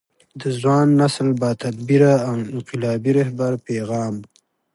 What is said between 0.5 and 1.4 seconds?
ځوان نسل